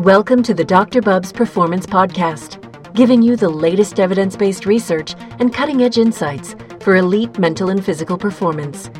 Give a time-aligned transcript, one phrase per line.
[0.00, 1.00] Welcome to the Dr.
[1.00, 2.60] Bubbs Performance Podcast,
[2.94, 7.82] giving you the latest evidence based research and cutting edge insights for elite mental and
[7.82, 8.90] physical performance.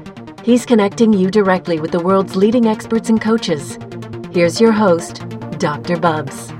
[0.45, 3.77] He's connecting you directly with the world's leading experts and coaches.
[4.30, 5.97] Here's your host, Dr.
[5.97, 6.53] Bubbs.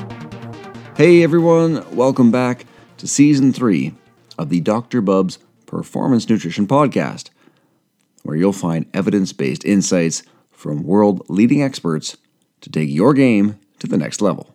[0.97, 2.67] Hey everyone, welcome back
[2.99, 3.95] to season three
[4.37, 5.01] of the Dr.
[5.01, 7.31] Bubbs Performance Nutrition Podcast,
[8.25, 12.17] where you'll find evidence based insights from world leading experts
[12.63, 14.55] to take your game to the next level.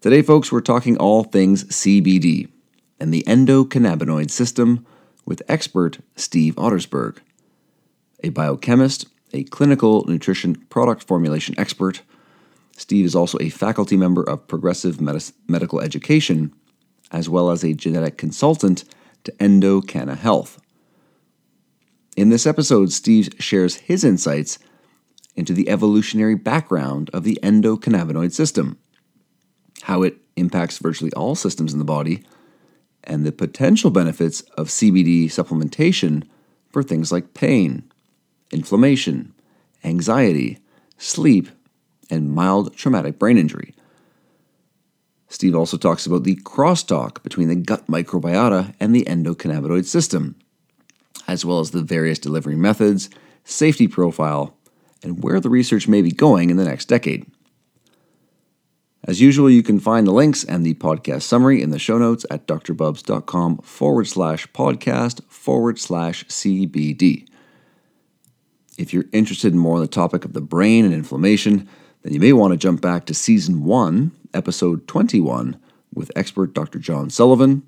[0.00, 2.48] Today, folks, we're talking all things CBD
[2.98, 4.86] and the endocannabinoid system
[5.26, 7.18] with expert Steve Ottersberg,
[8.24, 12.02] a biochemist, a clinical nutrition product formulation expert.
[12.76, 16.52] Steve is also a faculty member of Progressive Medical Education,
[17.10, 18.84] as well as a genetic consultant
[19.24, 20.60] to Endocanna Health.
[22.16, 24.58] In this episode, Steve shares his insights
[25.40, 28.78] into the evolutionary background of the endocannabinoid system,
[29.82, 32.22] how it impacts virtually all systems in the body,
[33.02, 36.24] and the potential benefits of CBD supplementation
[36.70, 37.90] for things like pain,
[38.52, 39.32] inflammation,
[39.82, 40.58] anxiety,
[40.98, 41.48] sleep,
[42.10, 43.74] and mild traumatic brain injury.
[45.28, 50.36] Steve also talks about the crosstalk between the gut microbiota and the endocannabinoid system,
[51.26, 53.08] as well as the various delivery methods,
[53.44, 54.54] safety profile,
[55.02, 57.26] and where the research may be going in the next decade.
[59.04, 62.26] As usual, you can find the links and the podcast summary in the show notes
[62.30, 67.26] at drbubbs.com forward slash podcast forward slash CBD.
[68.76, 71.68] If you're interested in more on the topic of the brain and inflammation,
[72.02, 75.58] then you may want to jump back to season 1, episode 21,
[75.94, 76.78] with expert Dr.
[76.78, 77.62] John Sullivan,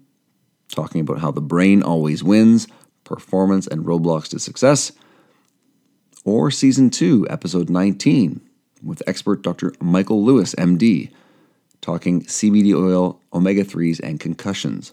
[0.71, 2.67] talking about how the brain always wins,
[3.05, 4.93] performance, and roadblocks to success
[6.25, 8.41] or Season 2, Episode 19,
[8.83, 9.75] with expert Dr.
[9.81, 11.11] Michael Lewis, MD,
[11.81, 14.93] talking CBD oil, omega 3s, and concussions.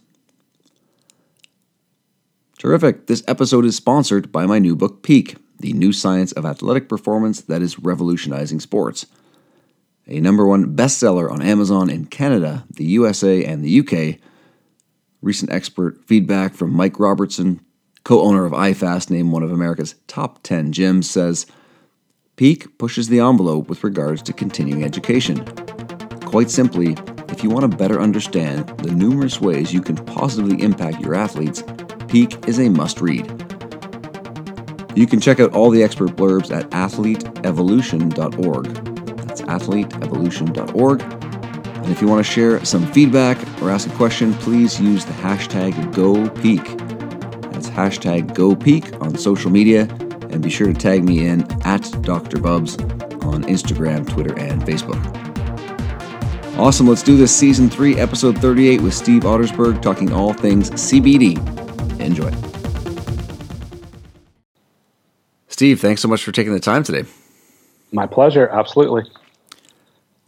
[2.57, 3.07] Terrific.
[3.07, 7.41] This episode is sponsored by my new book, Peak The New Science of Athletic Performance
[7.41, 9.05] That is Revolutionizing Sports.
[10.07, 14.19] A number one bestseller on Amazon in Canada, the USA, and the UK.
[15.21, 17.61] Recent expert feedback from Mike Robertson,
[18.03, 21.45] co owner of iFast, named one of America's top 10 gyms, says
[22.35, 25.45] Peak pushes the envelope with regards to continuing education.
[26.21, 26.95] Quite simply,
[27.29, 31.63] if you want to better understand the numerous ways you can positively impact your athletes,
[32.07, 33.27] Peak is a must read.
[34.95, 38.65] You can check out all the expert blurbs at athleteevolution.org.
[39.27, 41.01] That's athleteevolution.org.
[41.01, 45.13] And if you want to share some feedback or ask a question, please use the
[45.13, 46.88] hashtag GoPeak
[47.79, 49.83] hashtag GoPeak on social media,
[50.31, 52.37] and be sure to tag me in at Dr.
[52.37, 52.75] Bubbs
[53.23, 54.99] on Instagram, Twitter, and Facebook.
[56.57, 61.37] Awesome, let's do this season 3, episode 38 with Steve Ottersberg talking all things CBD.
[62.01, 62.29] Enjoy.
[65.47, 67.05] Steve, thanks so much for taking the time today.
[67.93, 69.03] My pleasure, absolutely.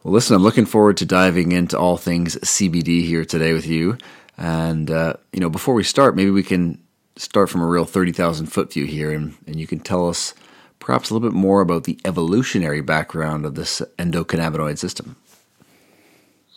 [0.04, 3.98] Well, listen, I'm looking forward to diving into all things CBD here today with you.
[4.38, 6.81] And, uh, you know, before we start, maybe we can
[7.22, 10.34] start from a real 30,000 foot view here, and, and you can tell us
[10.80, 15.16] perhaps a little bit more about the evolutionary background of this endocannabinoid system.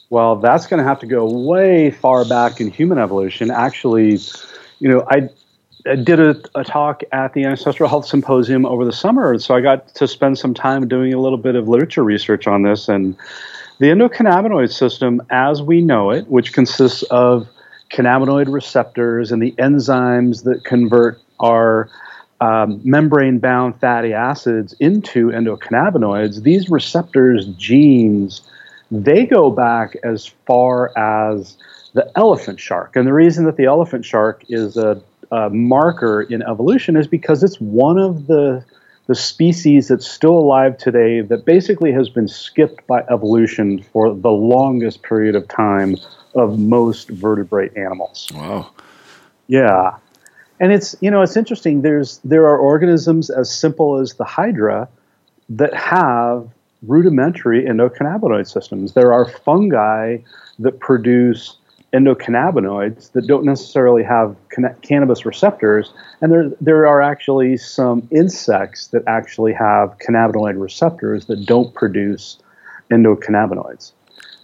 [0.08, 3.50] Well, that's going to have to go way far back in human evolution.
[3.50, 4.18] Actually,
[4.78, 5.28] you know, I,
[5.86, 9.60] I did a, a, talk at the Ancestral Health Symposium over the summer, so I
[9.60, 12.88] got to spend some time doing a little bit of literature research on this.
[12.88, 13.16] And
[13.80, 17.48] the endocannabinoid system, as we know it, which consists of
[17.94, 21.88] cannabinoid receptors and the enzymes that convert our
[22.40, 28.42] um, membrane bound fatty acids into endocannabinoids, these receptors genes,
[28.90, 31.56] they go back as far as
[31.94, 32.96] the elephant shark.
[32.96, 35.00] And the reason that the elephant shark is a,
[35.30, 38.64] a marker in evolution is because it's one of the
[39.06, 44.30] the species that's still alive today that basically has been skipped by evolution for the
[44.30, 45.96] longest period of time
[46.34, 48.28] of most vertebrate animals.
[48.34, 48.70] Wow.
[49.46, 49.96] Yeah.
[50.60, 54.88] And it's you know it's interesting there's there are organisms as simple as the hydra
[55.50, 56.48] that have
[56.82, 58.92] rudimentary endocannabinoid systems.
[58.92, 60.18] There are fungi
[60.60, 61.56] that produce
[61.94, 68.88] endocannabinoids that don't necessarily have can- cannabis receptors, and there there are actually some insects
[68.88, 72.38] that actually have cannabinoid receptors that don't produce
[72.90, 73.92] endocannabinoids.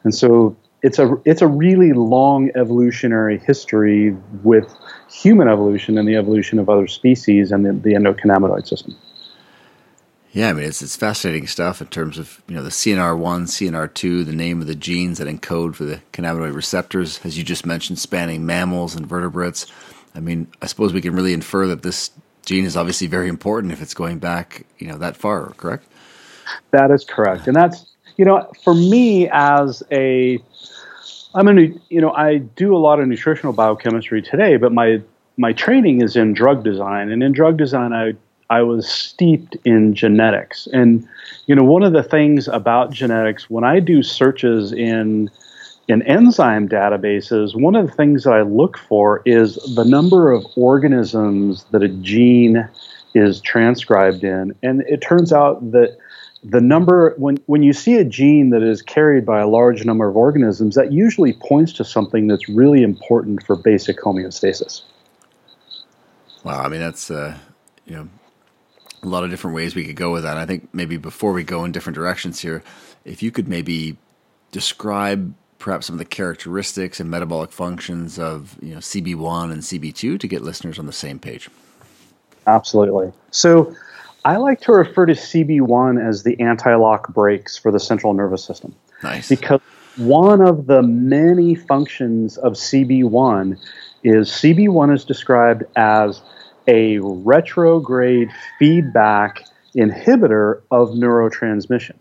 [0.05, 4.73] And so it's a it's a really long evolutionary history with
[5.11, 8.97] human evolution and the evolution of other species and the, the endocannabinoid system.
[10.33, 13.47] Yeah, I mean it's it's fascinating stuff in terms of you know the CNR one,
[13.47, 17.43] CNR two, the name of the genes that encode for the cannabinoid receptors, as you
[17.43, 19.67] just mentioned, spanning mammals and vertebrates.
[20.15, 22.11] I mean, I suppose we can really infer that this
[22.47, 25.87] gene is obviously very important if it's going back you know that far, correct?
[26.71, 30.39] That is correct, and that's you know for me as a
[31.35, 35.03] I'm a you know I do a lot of nutritional biochemistry today, but my
[35.37, 38.13] my training is in drug design, and in drug design I
[38.51, 40.67] I was steeped in genetics.
[40.73, 41.09] And,
[41.47, 45.31] you know, one of the things about genetics, when I do searches in
[45.89, 50.47] in enzyme databases, one of the things that I look for is the number of
[50.57, 52.69] organisms that a gene
[53.15, 54.55] is transcribed in.
[54.63, 55.97] And it turns out that
[56.45, 60.09] the number when when you see a gene that is carried by a large number
[60.09, 64.83] of organisms, that usually points to something that's really important for basic homeostasis.
[66.45, 67.37] Wow, I mean that's uh,
[67.85, 68.09] you know
[69.03, 70.37] a lot of different ways we could go with that.
[70.37, 72.63] I think maybe before we go in different directions here,
[73.05, 73.97] if you could maybe
[74.53, 80.19] describe perhaps some of the characteristics and metabolic functions of you know CB1 and CB2
[80.19, 81.49] to get listeners on the same page.
[82.47, 83.13] Absolutely.
[83.31, 83.75] So
[84.25, 88.75] I like to refer to CB1 as the anti-lock brakes for the central nervous system.
[89.03, 89.29] Nice.
[89.29, 89.61] Because
[89.97, 93.59] one of the many functions of CB1
[94.03, 96.23] is CB1 is described as
[96.67, 101.95] a retrograde feedback inhibitor of neurotransmission.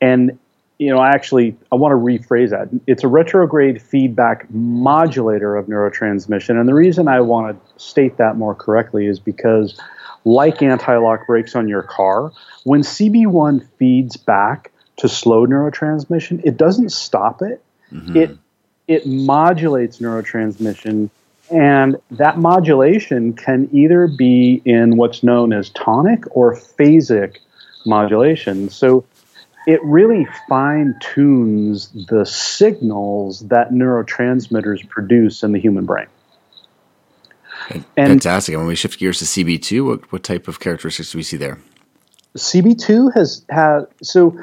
[0.00, 0.38] And
[0.78, 2.68] you know, I actually, I want to rephrase that.
[2.86, 6.60] It's a retrograde feedback modulator of neurotransmission.
[6.60, 9.80] And the reason I want to state that more correctly is because,
[10.24, 12.30] like anti lock brakes on your car,
[12.64, 17.62] when CB1 feeds back to slow neurotransmission, it doesn't stop it.
[17.90, 18.16] Mm-hmm.
[18.16, 18.38] It
[18.86, 21.10] it modulates neurotransmission
[21.50, 27.38] and that modulation can either be in what's known as tonic or phasic
[27.84, 28.68] modulation.
[28.68, 29.04] So
[29.66, 36.06] it really fine tunes the signals that neurotransmitters produce in the human brain.
[37.70, 38.52] And Fantastic.
[38.52, 41.36] And when we shift gears to CB2, what, what type of characteristics do we see
[41.36, 41.58] there?
[42.36, 44.38] CB2 has had so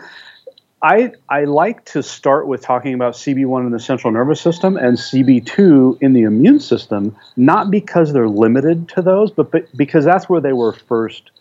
[0.83, 4.97] I, I like to start with talking about CB1 in the central nervous system and
[4.97, 10.27] CB2 in the immune system, not because they're limited to those, but, but because that's
[10.27, 11.31] where they were first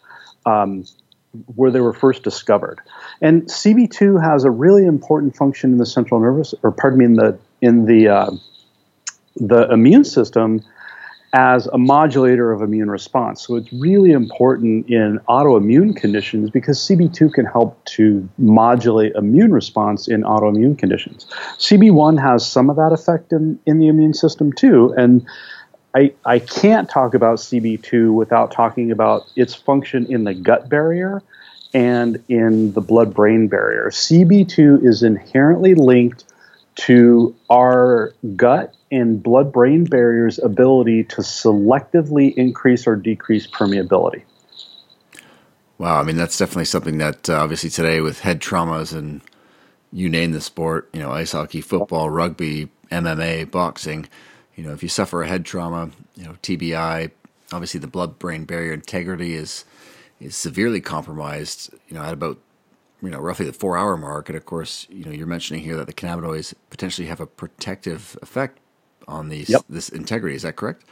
[0.46, 0.84] um,
[1.46, 2.80] where they were first discovered.
[3.20, 7.14] And CB2 has a really important function in the central nervous, or pardon me, in
[7.14, 8.30] the in the uh,
[9.36, 10.62] the immune system
[11.32, 13.46] as a modulator of immune response.
[13.46, 20.08] So it's really important in autoimmune conditions because CB2 can help to modulate immune response
[20.08, 21.26] in autoimmune conditions.
[21.56, 24.92] CB1 has some of that effect in, in the immune system too.
[24.96, 25.26] And
[25.94, 31.22] I, I can't talk about CB2 without talking about its function in the gut barrier
[31.72, 33.88] and in the blood brain barrier.
[33.90, 36.24] CB2 is inherently linked
[36.74, 44.22] to our gut and blood brain barrier's ability to selectively increase or decrease permeability.
[45.78, 49.20] Wow, I mean that's definitely something that uh, obviously today with head traumas and
[49.92, 54.08] you name the sport, you know, ice hockey, football, rugby, MMA, boxing,
[54.54, 57.10] you know, if you suffer a head trauma, you know, TBI,
[57.52, 59.64] obviously the blood brain barrier integrity is
[60.20, 62.38] is severely compromised, you know, at about
[63.02, 64.28] you know roughly the four hour mark.
[64.28, 68.16] And of course you know you're mentioning here that the cannabinoids potentially have a protective
[68.22, 68.58] effect
[69.08, 69.62] on these yep.
[69.68, 70.36] this integrity.
[70.36, 70.84] Is that correct?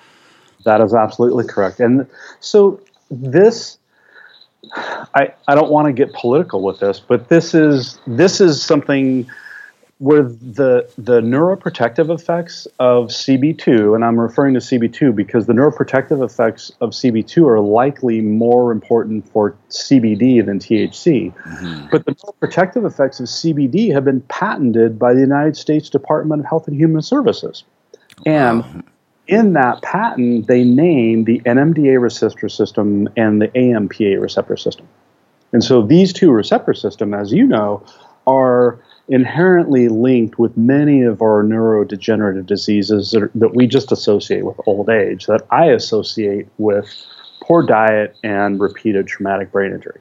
[0.65, 1.81] That is absolutely correct.
[1.81, 2.07] And
[2.41, 3.79] so this
[5.15, 9.29] I, I don't want to get political with this, but this is this is something
[10.01, 16.25] where the the neuroprotective effects of CB2, and I'm referring to CB2 because the neuroprotective
[16.25, 21.35] effects of CB2 are likely more important for CBD than THC.
[21.35, 21.89] Mm-hmm.
[21.91, 26.47] But the protective effects of CBD have been patented by the United States Department of
[26.47, 27.65] Health and Human Services.
[28.25, 28.83] And wow.
[29.27, 34.89] in that patent, they name the NMDA receptor system and the AMPA receptor system.
[35.53, 37.85] And so these two receptor system, as you know,
[38.27, 44.45] are inherently linked with many of our neurodegenerative diseases that, are, that we just associate
[44.45, 46.89] with old age, that I associate with
[47.43, 50.01] poor diet and repeated traumatic brain injury.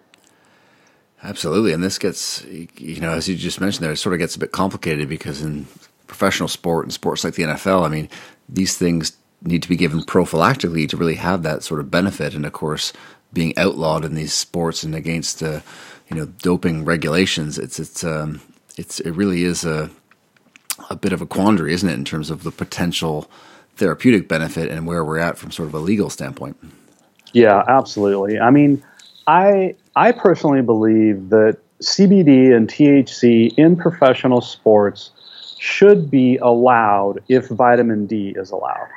[1.23, 1.73] Absolutely.
[1.73, 4.39] And this gets, you know, as you just mentioned there, it sort of gets a
[4.39, 5.65] bit complicated because in
[6.05, 8.09] professional sport and sports like the NFL, I mean,
[8.47, 12.35] these things need to be given prophylactically to really have that sort of benefit.
[12.35, 12.93] And of course,
[13.33, 15.61] being outlawed in these sports and against, uh,
[16.09, 18.39] you know, doping regulations, it's, it's, um,
[18.79, 19.89] it's it really is a
[20.89, 23.29] a bit of a quandary, isn't it, in terms of the potential
[23.75, 26.57] therapeutic benefit and where we're at from sort of a legal standpoint.
[27.33, 28.39] Yeah, absolutely.
[28.39, 28.81] I mean,
[29.27, 35.11] I I personally believe that CBD and THC in professional sports
[35.59, 38.87] should be allowed if vitamin D is allowed.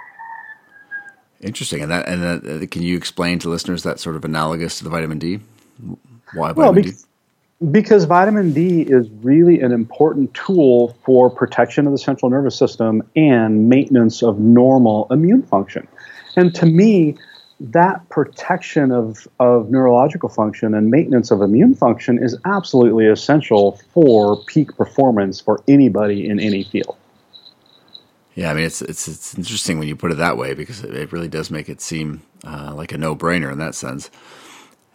[1.41, 4.85] Interesting, and that and that, can you explain to listeners that sort of analogous to
[4.85, 5.41] the vitamin D?
[6.35, 6.93] Why vitamin well, D?
[7.71, 13.03] Because vitamin D is really an important tool for protection of the central nervous system
[13.15, 15.87] and maintenance of normal immune function.
[16.35, 17.17] And to me,
[17.61, 24.43] that protection of, of neurological function and maintenance of immune function is absolutely essential for
[24.47, 26.97] peak performance for anybody in any field.
[28.35, 31.13] Yeah, I mean it's it's it's interesting when you put it that way because it
[31.13, 34.11] really does make it seem uh, like a no brainer in that sense.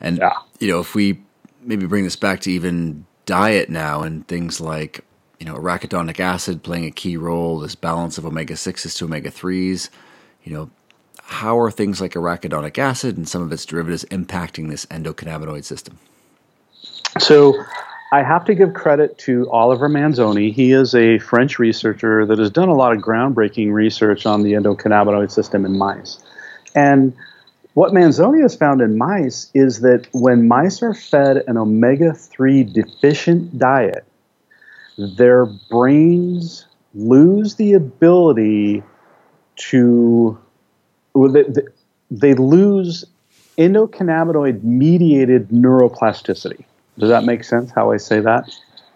[0.02, 0.34] And yeah.
[0.60, 1.22] you know, if we
[1.68, 5.04] maybe bring this back to even diet now and things like
[5.40, 9.30] you know arachidonic acid playing a key role, this balance of omega sixes to omega
[9.30, 9.92] threes,
[10.44, 10.70] you know,
[11.24, 16.00] how are things like arachidonic acid and some of its derivatives impacting this endocannabinoid system?
[17.20, 17.54] So,
[18.14, 20.54] I have to give credit to Oliver Manzoni.
[20.54, 24.54] He is a French researcher that has done a lot of groundbreaking research on the
[24.54, 26.20] endocannabinoid system in mice.
[26.74, 27.14] And
[27.78, 32.64] what Manzoni has found in mice is that when mice are fed an omega 3
[32.64, 34.04] deficient diet,
[34.98, 36.66] their brains
[36.96, 38.82] lose the ability
[39.70, 40.36] to
[41.14, 41.44] they,
[42.10, 43.06] they lose
[43.60, 46.66] endocannabinoid mediated neuroplasticity.
[46.98, 48.50] Does that make sense how I say that?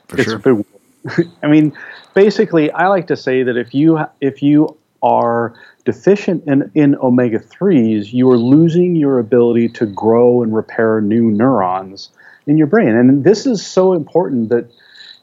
[0.07, 0.65] For it's sure.
[1.43, 1.77] I mean,
[2.15, 5.53] basically, I like to say that if you if you are
[5.85, 11.31] deficient in, in omega 3s, you are losing your ability to grow and repair new
[11.31, 12.09] neurons
[12.47, 12.89] in your brain.
[12.89, 14.69] And this is so important that,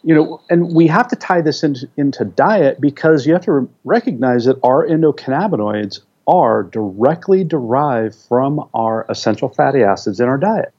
[0.03, 3.71] you know, and we have to tie this into, into diet because you have to
[3.85, 10.73] recognize that our endocannabinoids are directly derived from our essential fatty acids in our diet,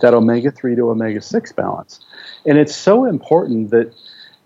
[0.00, 2.04] that omega 3 to omega 6 balance.
[2.44, 3.94] And it's so important that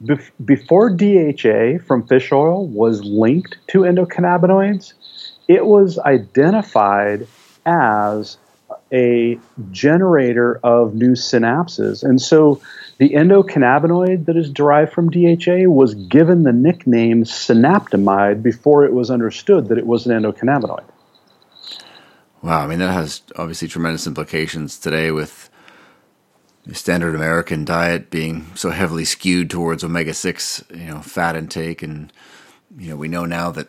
[0.02, 4.94] bef- before DHA from fish oil was linked to endocannabinoids,
[5.48, 7.26] it was identified
[7.66, 8.38] as
[8.92, 9.38] a
[9.70, 12.02] generator of new synapses.
[12.02, 12.60] And so
[12.98, 19.10] the endocannabinoid that is derived from DHA was given the nickname synaptamide before it was
[19.10, 20.84] understood that it was an endocannabinoid.
[22.42, 25.49] Wow, I mean that has obviously tremendous implications today with
[26.66, 31.82] the standard American diet being so heavily skewed towards omega six, you know, fat intake,
[31.82, 32.12] and
[32.76, 33.68] you know we know now that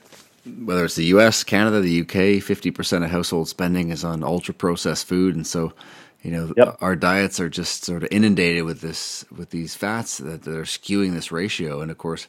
[0.64, 4.54] whether it's the U.S., Canada, the U.K., fifty percent of household spending is on ultra
[4.54, 5.74] processed food, and so
[6.22, 6.78] you know yep.
[6.82, 10.64] our diets are just sort of inundated with this with these fats that, that are
[10.64, 12.28] skewing this ratio, and of course,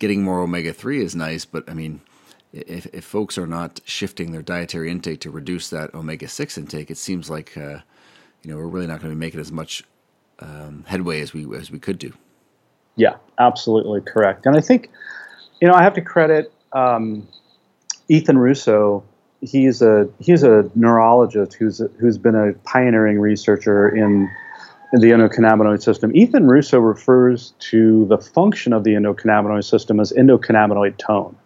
[0.00, 2.00] getting more omega three is nice, but I mean.
[2.52, 6.90] If, if folks are not shifting their dietary intake to reduce that omega six intake,
[6.90, 7.78] it seems like uh,
[8.42, 9.84] you know we're really not going to be making as much
[10.40, 12.12] um, headway as we as we could do.
[12.96, 14.46] Yeah, absolutely correct.
[14.46, 14.90] And I think,
[15.60, 17.26] you know, I have to credit um,
[18.08, 19.04] Ethan Russo,
[19.40, 24.30] he's a he's a neurologist who's a, who's been a pioneering researcher in,
[24.92, 26.14] in the endocannabinoid system.
[26.14, 31.36] Ethan Russo refers to the function of the endocannabinoid system as endocannabinoid tone,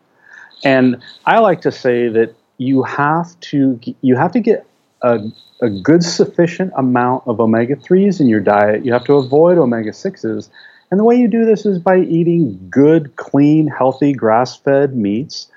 [0.65, 4.67] and I like to say that you have to you have to get
[5.04, 5.20] a,
[5.61, 8.84] a good sufficient amount of omega threes in your diet.
[8.84, 10.50] You have to avoid omega sixes.
[10.90, 15.49] And the way you do this is by eating good, clean, healthy, grass fed meats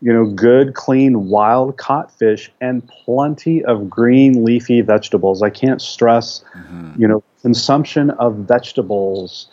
[0.00, 5.42] you know, good, clean, wild caught fish and plenty of green leafy vegetables.
[5.42, 7.00] I can't stress, mm-hmm.
[7.00, 9.48] you know, consumption of vegetables.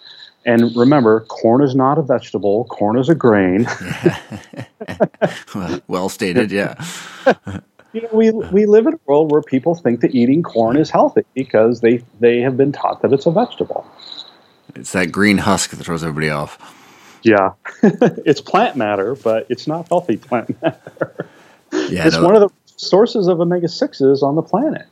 [0.45, 3.65] And remember, corn is not a vegetable, corn is a grain.
[5.55, 6.75] well, well stated, yeah.
[7.93, 10.89] you know, we, we live in a world where people think that eating corn is
[10.89, 13.85] healthy because they, they have been taught that it's a vegetable.
[14.75, 16.79] It's that green husk that throws everybody off.
[17.21, 21.27] Yeah, it's plant matter, but it's not healthy plant matter.
[21.71, 24.87] Yeah, it's no, one of the sources of omega sixes on the planet.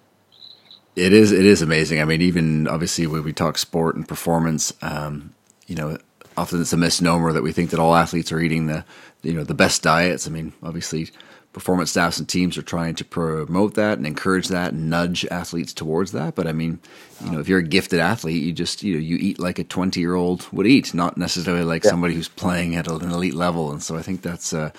[0.96, 1.32] It is.
[1.32, 2.02] It is amazing.
[2.02, 5.34] I mean, even obviously when we talk sport and performance, um,
[5.68, 5.98] you know,
[6.38, 8.86] often it's a misnomer that we think that all athletes are eating the,
[9.24, 10.28] you know, the best diets.
[10.28, 11.10] I mean, obviously
[11.54, 15.74] performance staffs and teams are trying to promote that and encourage that and nudge athletes
[15.74, 16.36] towards that.
[16.36, 16.80] But I mean,
[17.24, 19.64] you know, if you're a gifted athlete, you just you know you eat like a
[19.64, 21.90] 20 year old would eat, not necessarily like yeah.
[21.90, 23.72] somebody who's playing at an elite level.
[23.72, 24.72] And so I think that's uh,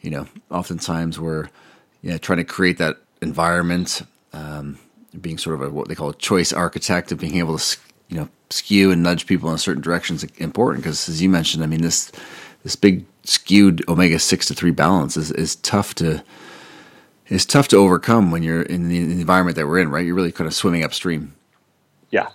[0.00, 1.48] you know, oftentimes we're
[2.02, 4.78] yeah trying to create that environment, um,
[5.20, 8.16] being sort of a, what they call a choice architect of being able to you
[8.16, 11.62] know skew and nudge people in a certain direction is important because as you mentioned,
[11.62, 12.10] I mean this
[12.62, 16.22] this big skewed omega six to three balance is, is tough to
[17.28, 19.90] is tough to overcome when you're in the, in the, environment that we're in.
[19.90, 21.34] Right, you're really kind of swimming upstream.
[22.10, 22.28] Yeah,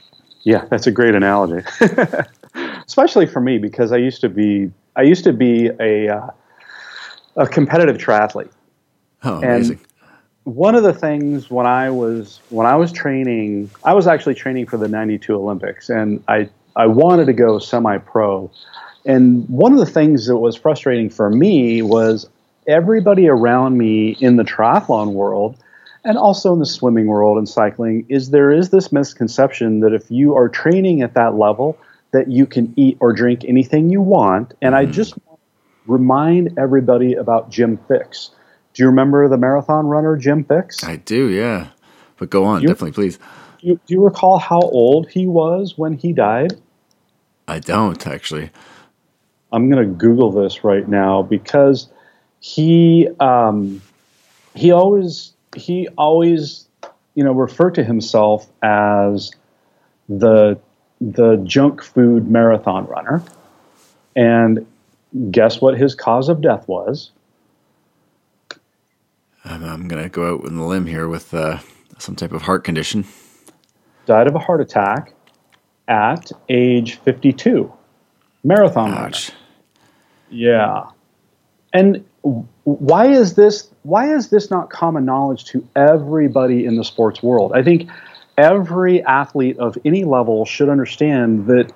[0.43, 1.65] yeah, that's a great analogy,
[2.85, 6.29] especially for me because I used to be I used to be a uh,
[7.37, 8.51] a competitive triathlete.
[9.23, 9.77] Oh, amazing.
[9.77, 9.87] And
[10.43, 14.65] one of the things when I was when I was training, I was actually training
[14.65, 18.51] for the '92 Olympics, and I I wanted to go semi-pro.
[19.05, 22.29] And one of the things that was frustrating for me was
[22.67, 25.57] everybody around me in the triathlon world
[26.03, 30.09] and also in the swimming world and cycling is there is this misconception that if
[30.09, 31.77] you are training at that level
[32.11, 34.53] that you can eat or drink anything you want.
[34.61, 34.89] And mm-hmm.
[34.89, 35.15] i just
[35.87, 38.29] remind everybody about jim Fixx.
[38.73, 40.83] Do you remember the marathon runner jim Fixx?
[40.83, 41.69] I do yeah.
[42.17, 43.17] But go on you, definitely please.
[43.59, 46.53] do you, do you recall how old he was when he died?
[47.47, 48.51] I don't actually
[49.51, 51.89] i'm going to google this right now because
[52.41, 53.81] he um,
[54.55, 56.67] he always he always
[57.15, 59.31] you know referred to himself as
[60.09, 60.59] the
[60.99, 63.23] the junk food marathon runner.
[64.15, 64.67] And
[65.31, 67.11] guess what his cause of death was?
[69.45, 71.59] I'm, I'm gonna go out on the limb here with uh,
[71.97, 73.05] some type of heart condition.
[74.05, 75.13] Died of a heart attack
[75.87, 77.71] at age 52
[78.43, 79.29] marathon Ouch.
[79.29, 79.40] runner
[80.31, 80.85] yeah.
[81.73, 82.03] And
[82.63, 87.51] why is this why is this not common knowledge to everybody in the sports world?
[87.53, 87.89] I think
[88.37, 91.73] every athlete of any level should understand that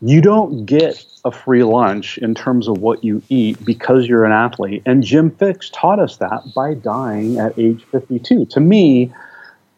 [0.00, 4.32] you don't get a free lunch in terms of what you eat because you're an
[4.32, 4.82] athlete.
[4.86, 9.12] And jim Fixx taught us that by dying at age 52 to me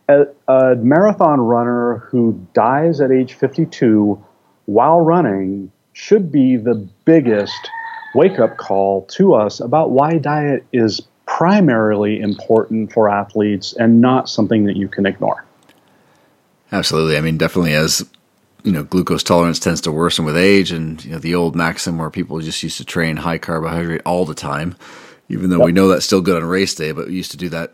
[0.09, 4.23] a, a marathon runner who dies at age 52
[4.67, 7.71] while running should be the biggest
[8.15, 14.29] wake up call to us about why diet is primarily important for athletes and not
[14.29, 15.45] something that you can ignore.
[16.73, 17.17] Absolutely.
[17.17, 18.05] I mean, definitely as
[18.65, 21.99] you know, glucose tolerance tends to worsen with age, and you know the old maxim
[21.99, 24.77] where people just used to train high carbohydrate all the time,
[25.29, 25.67] even though yep.
[25.67, 27.73] we know that's still good on race day, but we used to do that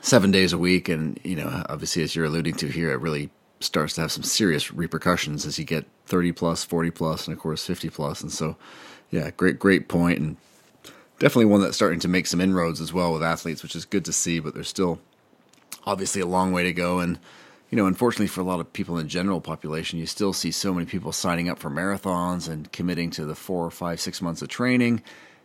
[0.00, 3.30] seven days a week, and you know, obviously, as you're alluding to here, it really
[3.60, 7.40] starts to have some serious repercussions as you get 30 plus, 40 plus, and of
[7.40, 8.56] course 50 plus, and so
[9.10, 10.36] yeah, great, great point, and
[11.18, 14.04] definitely one that's starting to make some inroads as well with athletes, which is good
[14.04, 14.38] to see.
[14.38, 14.98] But there's still
[15.86, 17.18] obviously a long way to go, and
[17.70, 20.50] you know, unfortunately for a lot of people in the general population, you still see
[20.50, 24.40] so many people signing up for marathons and committing to the four, five, six months
[24.40, 25.02] of training,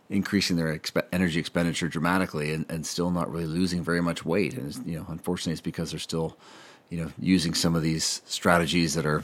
[0.10, 4.54] increasing their exp- energy expenditure dramatically, and, and still not really losing very much weight.
[4.54, 6.38] And you know, unfortunately, it's because they're still,
[6.90, 9.24] you know, using some of these strategies that are,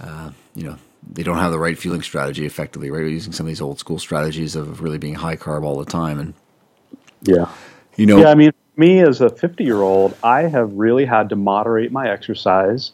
[0.00, 3.02] uh, you know, they don't have the right fueling strategy effectively, right?
[3.02, 5.90] We're using some of these old school strategies of really being high carb all the
[5.90, 6.18] time.
[6.18, 6.34] And
[7.22, 7.48] yeah,
[7.96, 11.28] you know, yeah, I mean, me as a 50 year old, I have really had
[11.30, 12.92] to moderate my exercise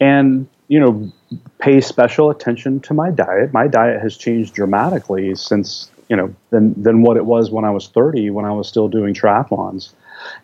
[0.00, 1.12] and, you know,
[1.58, 3.52] pay special attention to my diet.
[3.52, 7.70] My diet has changed dramatically since, you know, than, than what it was when I
[7.70, 9.92] was 30, when I was still doing triathlons.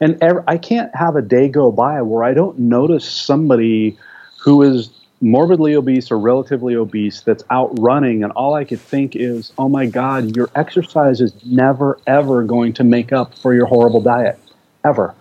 [0.00, 3.98] And ever, I can't have a day go by where I don't notice somebody
[4.38, 9.14] who is morbidly obese or relatively obese that's out running and all i could think
[9.14, 13.66] is oh my god your exercise is never ever going to make up for your
[13.66, 14.38] horrible diet.
[14.82, 15.14] Ever.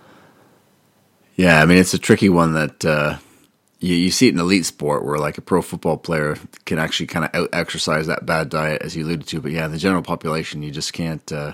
[1.35, 3.17] Yeah i mean it's a tricky one that uh,
[3.79, 7.07] you, you see it in elite sport where like a pro football player can actually
[7.07, 10.01] kind of out exercise that bad diet as you alluded to but yeah the general
[10.01, 11.53] population you just can't uh,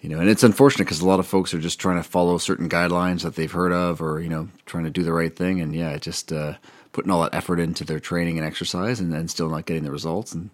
[0.00, 2.38] you know and it's unfortunate because a lot of folks are just trying to follow
[2.38, 5.60] certain guidelines that they've heard of or you know trying to do the right thing
[5.60, 6.54] and yeah it just uh,
[6.92, 9.90] putting all that effort into their training and exercise and then still not getting the
[9.90, 10.50] results and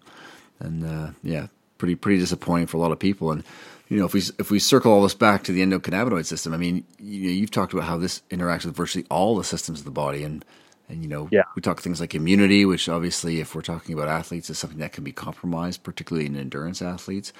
[0.59, 1.47] and uh, yeah,
[1.77, 3.31] pretty pretty disappointing for a lot of people.
[3.31, 3.43] And
[3.89, 6.57] you know, if we if we circle all this back to the endocannabinoid system, I
[6.57, 9.85] mean, you know, you've talked about how this interacts with virtually all the systems of
[9.85, 10.43] the body, and
[10.89, 11.43] and you know, yeah.
[11.55, 14.93] we talk things like immunity, which obviously, if we're talking about athletes, is something that
[14.93, 17.33] can be compromised, particularly in endurance athletes.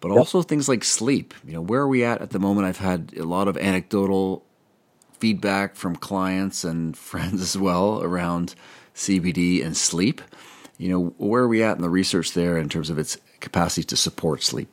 [0.00, 0.18] But yep.
[0.18, 1.32] also things like sleep.
[1.46, 2.66] You know, where are we at at the moment?
[2.66, 4.44] I've had a lot of anecdotal
[5.24, 8.54] feedback from clients and friends as well around
[8.94, 10.20] CBD and sleep.
[10.76, 13.84] You know, where are we at in the research there in terms of its capacity
[13.84, 14.68] to support sleep?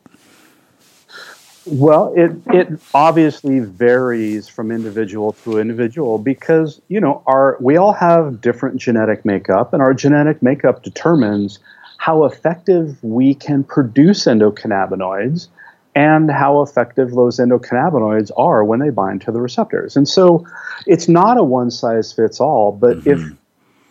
[1.65, 7.93] Well, it it obviously varies from individual to individual because you know our we all
[7.93, 11.59] have different genetic makeup, and our genetic makeup determines
[11.97, 15.47] how effective we can produce endocannabinoids
[15.95, 19.97] and how effective those endocannabinoids are when they bind to the receptors.
[19.97, 20.45] And so
[20.87, 23.33] it's not a one size fits all, but mm-hmm.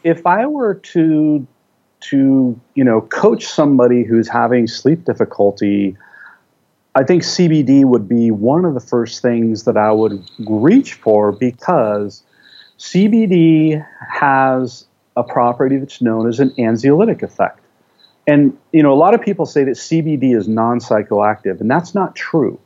[0.02, 1.46] if if I were to
[2.00, 5.96] to, you know, coach somebody who's having sleep difficulty,
[6.94, 11.32] I think CBD would be one of the first things that I would reach for
[11.32, 12.22] because
[12.78, 14.86] CBD has
[15.16, 17.59] a property that's known as an anxiolytic effect.
[18.26, 22.14] And you know, a lot of people say that CBD is non-psychoactive, and that's not
[22.14, 22.58] true.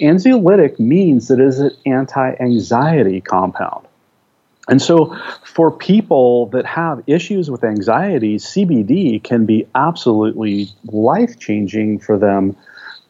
[0.00, 3.86] Anxiolytic means that it is an anti-anxiety compound.
[4.68, 11.98] And so, for people that have issues with anxiety, CBD can be absolutely life changing
[11.98, 12.56] for them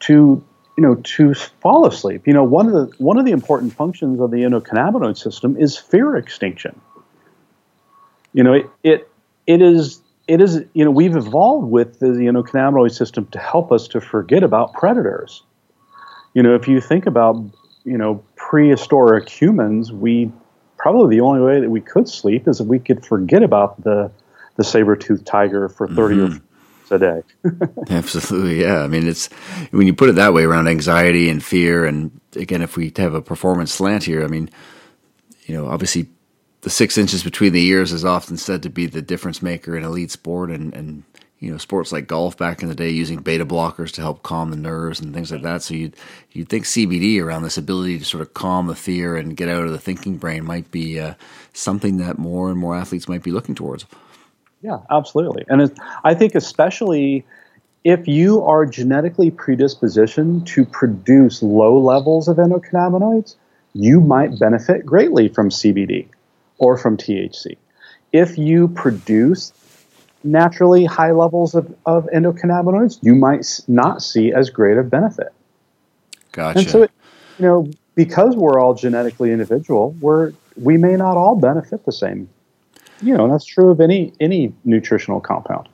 [0.01, 0.43] to
[0.77, 2.25] you know to fall asleep.
[2.25, 5.77] You know, one of the one of the important functions of the endocannabinoid system is
[5.77, 6.79] fear extinction.
[8.33, 9.11] You know, it it,
[9.45, 10.00] it is
[10.31, 14.43] it is you know we've evolved with the endocannabinoid system to help us to forget
[14.43, 15.43] about predators.
[16.33, 17.35] You know, if you think about
[17.83, 20.31] you know prehistoric humans, we
[20.77, 24.09] probably the only way that we could sleep is if we could forget about the
[24.55, 26.35] the saber-toothed tiger for 30 mm-hmm.
[26.35, 27.23] or a day.
[27.89, 28.83] Absolutely, yeah.
[28.83, 29.27] I mean, it's
[29.71, 33.13] when you put it that way around anxiety and fear, and again, if we have
[33.13, 34.49] a performance slant here, I mean,
[35.45, 36.09] you know, obviously,
[36.61, 39.83] the six inches between the ears is often said to be the difference maker in
[39.83, 41.03] elite sport, and and
[41.41, 44.51] you know, sports like golf back in the day using beta blockers to help calm
[44.51, 45.63] the nerves and things like that.
[45.63, 45.95] So you'd
[46.31, 49.65] you'd think CBD around this ability to sort of calm the fear and get out
[49.65, 51.15] of the thinking brain might be uh,
[51.51, 53.87] something that more and more athletes might be looking towards.
[54.61, 55.43] Yeah, absolutely.
[55.47, 57.25] And I think especially
[57.83, 63.35] if you are genetically predispositioned to produce low levels of endocannabinoids,
[63.73, 66.07] you might benefit greatly from CBD
[66.61, 67.57] or from THC.
[68.13, 69.51] If you produce
[70.23, 75.33] naturally high levels of, of endocannabinoids, you might not see as great a benefit.
[76.31, 76.59] Gotcha.
[76.59, 76.91] And so, it,
[77.37, 82.29] you know, because we're all genetically individual, we're we may not all benefit the same
[83.01, 85.67] you know that's true of any any nutritional compound.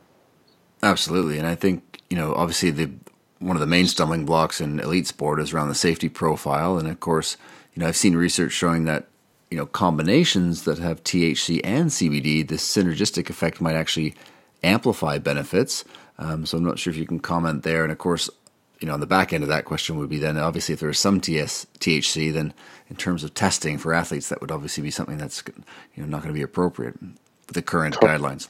[0.82, 2.92] Absolutely, and I think you know obviously the
[3.40, 6.88] one of the main stumbling blocks in elite sport is around the safety profile, and
[6.88, 7.38] of course
[7.74, 9.08] you know I've seen research showing that
[9.50, 14.16] you know combinations that have THC and CBD, this synergistic effect might actually
[14.64, 15.84] amplify benefits.
[16.20, 18.30] Um, so I'm not sure if you can comment there, and of course
[18.80, 21.00] you know, on the back end of that question would be then obviously if there's
[21.00, 22.54] some TS, THC, then
[22.90, 25.44] in terms of testing for athletes, that would obviously be something that's
[25.96, 28.22] you know not going to be appropriate with the current correct.
[28.22, 28.50] guidelines.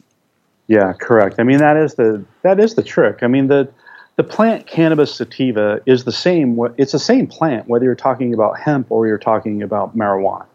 [0.67, 1.35] Yeah, correct.
[1.39, 3.19] I mean that is the that is the trick.
[3.21, 3.71] I mean the
[4.17, 6.59] the plant cannabis sativa is the same.
[6.77, 10.45] It's the same plant whether you're talking about hemp or you're talking about marijuana.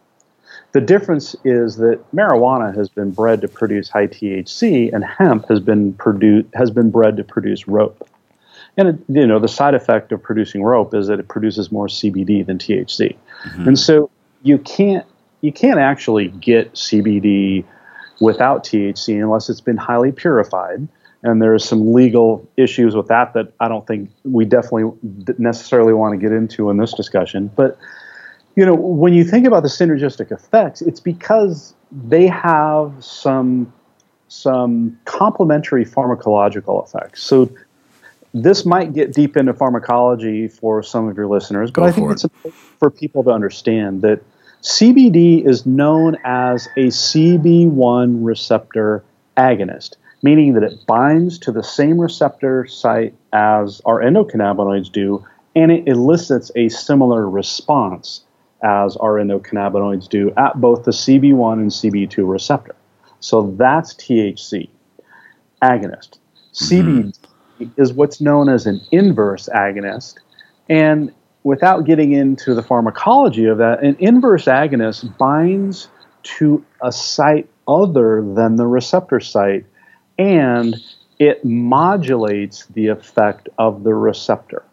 [0.73, 5.61] The difference is that marijuana has been bred to produce high THC, and hemp has
[5.61, 8.09] been produced has been bred to produce rope.
[8.79, 11.89] And it, you know, the side effect of producing rope is that it produces more
[11.89, 13.15] CBD than THC.
[13.45, 13.69] Mm-hmm.
[13.69, 14.11] And so
[14.43, 15.07] you can't
[15.43, 17.65] you can't actually get CBD
[18.21, 20.89] without THC unless it's been highly purified.
[21.25, 24.91] And there are some legal issues with that that I don't think we definitely
[25.39, 27.51] necessarily want to get into in this discussion.
[27.55, 27.79] But
[28.55, 33.73] you know, when you think about the synergistic effects, it's because they have some
[34.29, 37.23] some complementary pharmacological effects.
[37.23, 37.51] So
[38.33, 42.11] this might get deep into pharmacology for some of your listeners, but Go I think
[42.11, 44.23] it's important for people to understand that
[44.63, 49.05] CBD is known as a CB1 receptor
[49.37, 55.71] agonist, meaning that it binds to the same receptor site as our endocannabinoids do, and
[55.71, 58.23] it elicits a similar response
[58.63, 62.75] as our endocannabinoids do at both the CB1 and CB2 receptor.
[63.21, 64.69] So that's THC
[65.63, 66.19] agonist.
[66.55, 67.09] Mm-hmm.
[67.65, 70.17] CBD is what's known as an inverse agonist.
[70.69, 71.13] And
[71.45, 75.89] without getting into the pharmacology of that, an inverse agonist binds
[76.23, 79.65] to a site other than the receptor site
[80.19, 80.77] and
[81.19, 84.65] it modulates the effect of the receptor.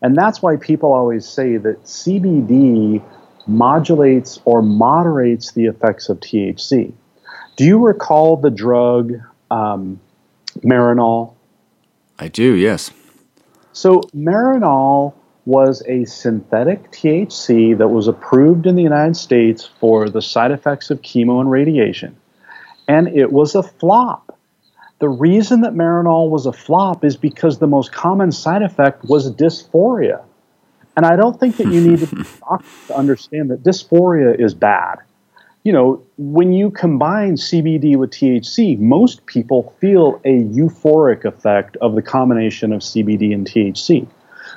[0.00, 3.02] And that's why people always say that CBD
[3.48, 6.92] modulates or moderates the effects of THC.
[7.56, 9.14] Do you recall the drug
[9.50, 10.00] um,
[10.58, 11.34] Marinol?
[12.18, 12.90] I do, yes.
[13.72, 20.20] So Marinol was a synthetic THC that was approved in the United States for the
[20.20, 22.16] side effects of chemo and radiation.
[22.86, 24.38] And it was a flop.
[24.98, 29.32] The reason that Marinol was a flop is because the most common side effect was
[29.32, 30.22] dysphoria.
[30.98, 32.06] And I don't think that you need to,
[32.88, 34.98] to understand that dysphoria is bad
[35.68, 41.94] you know, when you combine CBD with THC, most people feel a euphoric effect of
[41.94, 44.06] the combination of CBD and THC.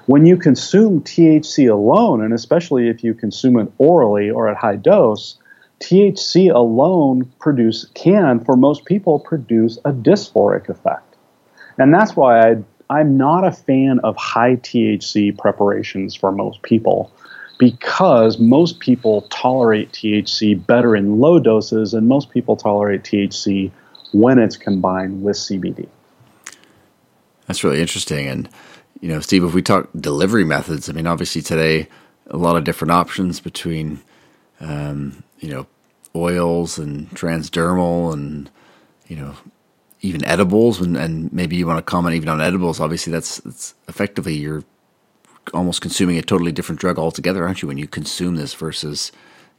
[0.05, 4.77] When you consume THC alone, and especially if you consume it orally or at high
[4.77, 5.37] dose,
[5.81, 11.17] THC alone produce can, for most people, produce a dysphoric effect.
[11.77, 12.55] And that's why I,
[12.91, 17.09] I'm not a fan of high THC preparations for most people
[17.57, 23.71] because most people tolerate THC better in low doses, and most people tolerate THC
[24.11, 25.87] when it's combined with CBD.
[27.47, 28.27] That's really interesting.
[28.27, 28.49] And,
[28.99, 31.87] you know, Steve, if we talk delivery methods, I mean, obviously today,
[32.29, 34.01] a lot of different options between,
[34.59, 35.67] um, you know,
[36.13, 38.49] oils and transdermal and,
[39.07, 39.35] you know,
[40.01, 40.81] even edibles.
[40.81, 42.79] And, and maybe you want to comment even on edibles.
[42.79, 44.63] Obviously, that's, that's effectively you're
[45.53, 49.11] almost consuming a totally different drug altogether, aren't you, when you consume this versus,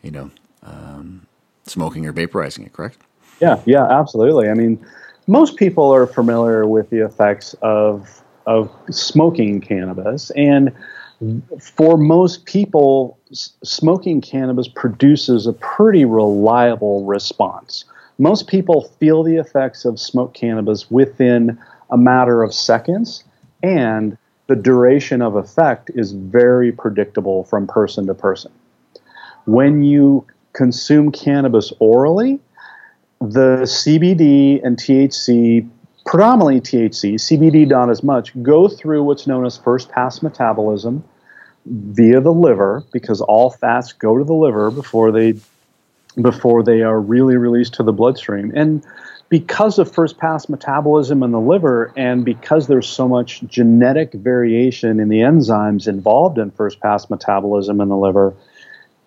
[0.02, 0.31] you know,
[0.62, 1.26] um,
[1.64, 2.98] smoking or vaporizing it, correct?
[3.40, 4.48] Yeah, yeah, absolutely.
[4.48, 4.85] I mean,
[5.26, 10.72] most people are familiar with the effects of of smoking cannabis, and
[11.61, 17.85] for most people, s- smoking cannabis produces a pretty reliable response.
[18.18, 21.59] Most people feel the effects of smoked cannabis within
[21.90, 23.25] a matter of seconds,
[23.62, 24.16] and
[24.48, 28.53] the duration of effect is very predictable from person to person.
[29.46, 32.40] When you consume cannabis orally,
[33.20, 35.68] the CBD and THC,
[36.05, 41.05] predominantly THC, CBD not as much, go through what's known as first pass metabolism
[41.66, 45.35] via the liver because all fats go to the liver before they
[46.20, 48.53] before they are really released to the bloodstream.
[48.55, 48.85] And
[49.29, 55.01] because of first pass metabolism in the liver and because there's so much genetic variation
[55.01, 58.35] in the enzymes involved in first pass metabolism in the liver,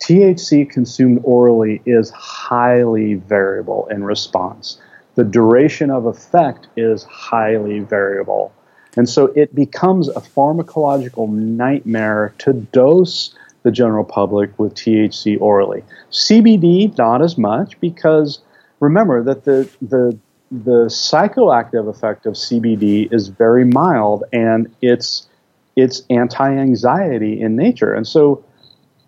[0.00, 4.78] THC consumed orally is highly variable in response.
[5.14, 8.52] The duration of effect is highly variable.
[8.96, 13.34] And so it becomes a pharmacological nightmare to dose
[13.66, 15.82] the general public with THC orally.
[16.12, 18.38] CBD, not as much, because
[18.78, 20.16] remember that the, the,
[20.52, 25.26] the psychoactive effect of CBD is very mild and it's,
[25.74, 27.92] it's anti anxiety in nature.
[27.92, 28.44] And so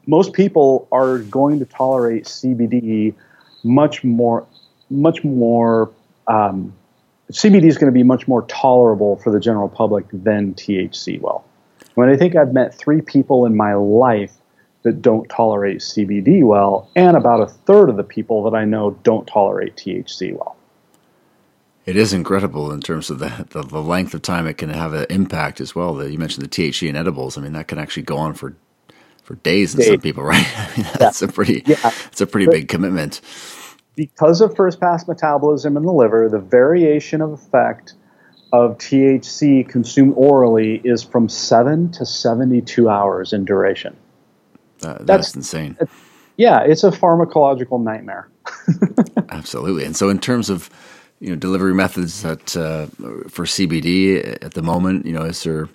[0.08, 3.14] most people are going to tolerate CBD
[3.62, 4.44] much more,
[4.90, 5.92] much more.
[6.26, 6.74] Um,
[7.30, 11.44] CBD is going to be much more tolerable for the general public than THC will.
[11.94, 14.32] When I think I've met three people in my life
[14.82, 18.92] that don't tolerate CBD well, and about a third of the people that I know
[19.02, 20.56] don't tolerate THC well.
[21.88, 24.92] It is incredible in terms of the, the, the length of time it can have
[24.92, 25.94] an impact as well.
[25.94, 27.38] The, you mentioned the THC in edibles.
[27.38, 28.54] I mean, that can actually go on for
[29.22, 29.88] for days in days.
[29.88, 30.46] some people, right?
[30.58, 31.28] I mean, that's yeah.
[31.28, 31.92] a pretty yeah.
[32.06, 33.20] it's a pretty but big commitment.
[33.96, 37.94] Because of first pass metabolism in the liver, the variation of effect
[38.52, 43.96] of THC consumed orally is from seven to seventy-two hours in duration.
[44.80, 45.76] That's, that's, insane.
[46.36, 48.28] yeah, it's a pharmacological nightmare.
[49.30, 49.84] Absolutely.
[49.84, 50.70] And so, in terms of
[51.20, 52.86] you know delivery methods that uh,
[53.28, 55.68] for CBD at the moment, you know, is there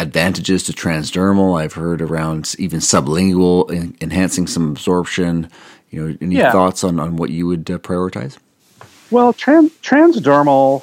[0.00, 1.58] advantages to transdermal.
[1.58, 5.50] I've heard around even sublingual in, enhancing some absorption.
[5.90, 6.52] You know, any yeah.
[6.52, 8.36] thoughts on, on what you would uh, prioritize?
[9.10, 10.82] Well, trans, transdermal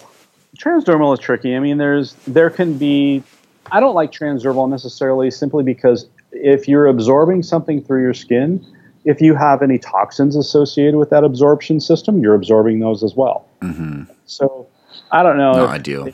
[0.57, 1.55] transdermal is tricky.
[1.55, 3.23] I mean, there's there can be.
[3.71, 8.65] I don't like transdermal necessarily simply because if you're absorbing something through your skin,
[9.05, 13.47] if you have any toxins associated with that absorption system, you're absorbing those as well.
[13.61, 14.03] Mm-hmm.
[14.25, 14.67] So
[15.11, 15.53] I don't know.
[15.53, 16.09] No ideal.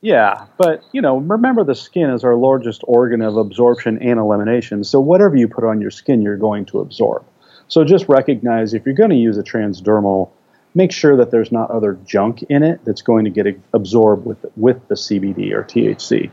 [0.00, 4.84] Yeah, but you know, remember the skin is our largest organ of absorption and elimination.
[4.84, 7.24] So whatever you put on your skin, you're going to absorb.
[7.66, 10.30] So just recognize if you're going to use a transdermal,
[10.74, 14.44] make sure that there's not other junk in it that's going to get absorbed with
[14.56, 16.30] with the CBD or THC.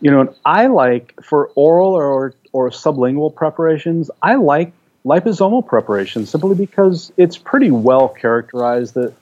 [0.00, 4.72] You know, I like for oral or or sublingual preparations, I like
[5.04, 9.14] liposomal preparations simply because it's pretty well characterized that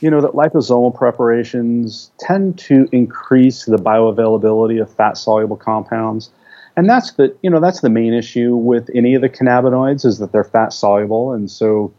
[0.00, 6.30] you know that liposomal preparations tend to increase the bioavailability of fat soluble compounds.
[6.76, 10.18] And that's the you know that's the main issue with any of the cannabinoids is
[10.18, 11.32] that they're fat soluble.
[11.32, 11.92] And so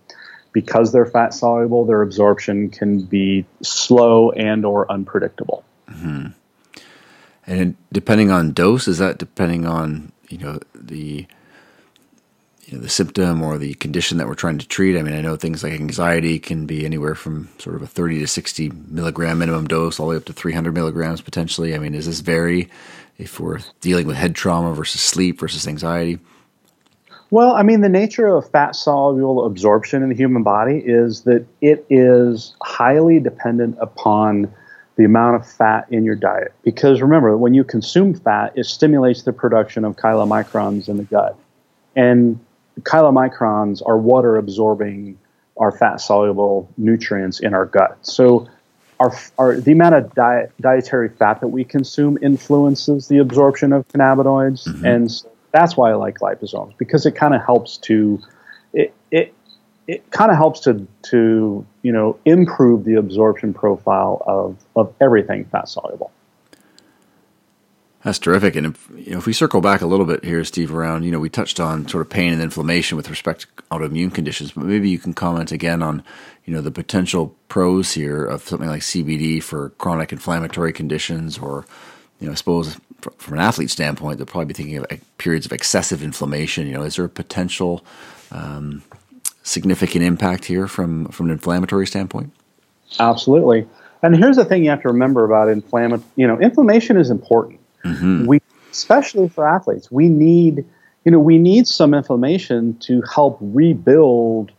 [0.51, 5.63] because they're fat soluble their absorption can be slow and or unpredictable.
[5.89, 6.27] Mm-hmm.
[7.45, 11.27] And depending on dose is that depending on you know the
[12.65, 14.97] you know, the symptom or the condition that we're trying to treat.
[14.97, 18.19] I mean, I know things like anxiety can be anywhere from sort of a 30
[18.19, 21.75] to 60 milligram minimum dose all the way up to 300 milligrams potentially.
[21.75, 22.69] I mean, does this vary
[23.17, 26.19] if we're dealing with head trauma versus sleep versus anxiety?
[27.31, 31.45] Well, I mean, the nature of fat soluble absorption in the human body is that
[31.61, 34.53] it is highly dependent upon
[34.95, 36.53] the amount of fat in your diet.
[36.63, 41.37] Because remember, when you consume fat, it stimulates the production of chylomicrons in the gut.
[41.95, 42.39] And
[42.81, 45.17] chylomicrons are water absorbing
[45.57, 47.97] our fat soluble nutrients in our gut.
[48.01, 48.47] So
[48.99, 53.87] our, our, the amount of diet, dietary fat that we consume influences the absorption of
[53.89, 54.67] cannabinoids.
[54.67, 54.85] Mm-hmm.
[54.85, 58.19] And That's why I like liposomes because it kind of helps to
[59.87, 65.45] it kind of helps to to you know improve the absorption profile of of everything
[65.45, 66.11] fat soluble.
[68.03, 68.57] That's terrific.
[68.57, 71.11] And if, you know, if we circle back a little bit here, Steve, around, you
[71.11, 74.65] know, we touched on sort of pain and inflammation with respect to autoimmune conditions, but
[74.65, 76.03] maybe you can comment again on,
[76.43, 81.65] you know, the potential pros here of something like CBD for chronic inflammatory conditions or,
[82.19, 82.77] you know, I suppose
[83.17, 86.67] from an athlete standpoint, they'll probably be thinking of periods of excessive inflammation.
[86.67, 87.85] You know, is there a potential
[88.31, 88.83] um,
[89.43, 92.31] significant impact here from, from an inflammatory standpoint?
[92.99, 93.67] Absolutely.
[94.01, 96.03] And here's the thing you have to remember about inflammation.
[96.15, 98.25] You know, inflammation is important Mm-hmm.
[98.25, 100.65] We, especially for athletes, we need,
[101.05, 104.51] you know, we need some inflammation to help rebuild,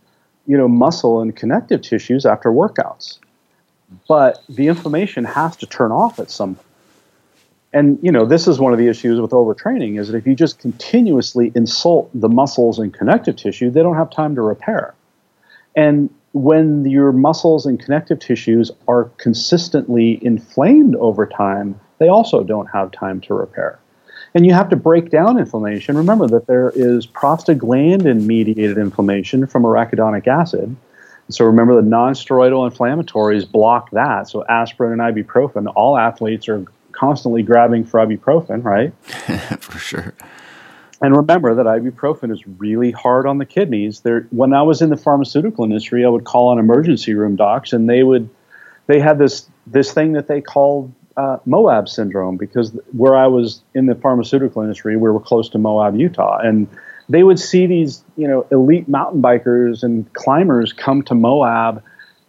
[0.46, 3.18] you know, muscle and connective tissues after workouts.
[4.08, 6.66] But the inflammation has to turn off at some point.
[7.74, 10.36] And you know, this is one of the issues with overtraining is that if you
[10.36, 14.94] just continuously insult the muscles and connective tissue, they don't have time to repair.
[15.74, 22.66] And when your muscles and connective tissues are consistently inflamed over time, they also don't
[22.66, 23.80] have time to repair.
[24.34, 25.96] And you have to break down inflammation.
[25.96, 30.76] Remember that there is prostaglandin mediated inflammation from arachidonic acid.
[31.28, 34.28] So remember the nonsteroidal inflammatories block that.
[34.28, 38.92] So aspirin and ibuprofen, all athletes are constantly grabbing for ibuprofen, right?
[39.60, 40.14] for sure.
[41.02, 44.00] And remember that ibuprofen is really hard on the kidneys.
[44.00, 47.72] There, when I was in the pharmaceutical industry, I would call on emergency room docs,
[47.72, 48.30] and they would,
[48.86, 53.62] they had this this thing that they called uh, Moab syndrome because where I was
[53.74, 56.68] in the pharmaceutical industry, we were close to Moab, Utah, and
[57.08, 61.82] they would see these, you know, elite mountain bikers and climbers come to Moab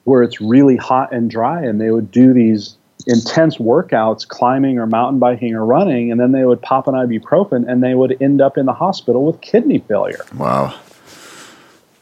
[0.03, 4.87] where it's really hot and dry, and they would do these intense workouts, climbing or
[4.87, 8.41] mountain biking or running, and then they would pop an ibuprofen, and they would end
[8.41, 10.25] up in the hospital with kidney failure.
[10.35, 10.77] Wow.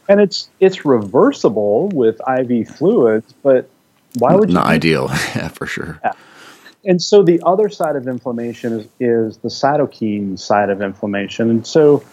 [0.08, 3.70] And it's it's reversible with IV fluids, but
[4.16, 4.56] why would you?
[4.56, 6.00] Not ideal, yeah, for sure.
[6.04, 6.14] Yeah
[6.86, 11.50] and so the other side of inflammation is, is the cytokine side of inflammation.
[11.50, 12.04] And so,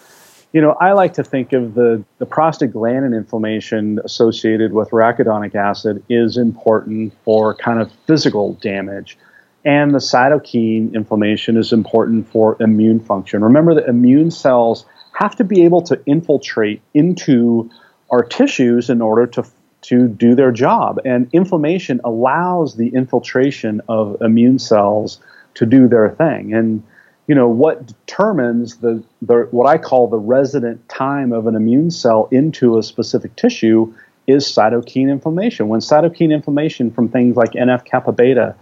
[0.53, 6.03] you know, I like to think of the, the prostaglandin inflammation associated with arachidonic acid
[6.09, 9.17] is important for kind of physical damage.
[9.65, 13.45] And the cytokine inflammation is important for immune function.
[13.45, 17.71] Remember that immune cells have to be able to infiltrate into
[18.11, 19.45] our tissues in order to
[19.83, 21.01] to do their job.
[21.05, 25.21] And inflammation allows the infiltration of immune cells
[25.55, 26.53] to do their thing.
[26.53, 26.83] And
[27.31, 31.93] you know what determines the, the what I call the resident time of an immune
[31.93, 33.95] cell into a specific tissue
[34.27, 35.69] is cytokine inflammation.
[35.69, 38.57] When cytokine inflammation from things like NF kappa beta